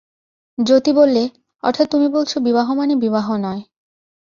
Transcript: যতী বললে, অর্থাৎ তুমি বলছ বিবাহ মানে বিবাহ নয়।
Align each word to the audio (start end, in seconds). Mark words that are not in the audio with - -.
যতী 0.57 0.91
বললে, 0.93 1.23
অর্থাৎ 1.63 1.87
তুমি 1.91 2.07
বলছ 2.07 2.31
বিবাহ 2.37 2.67
মানে 2.73 2.93
বিবাহ 2.95 3.27
নয়। 3.37 3.61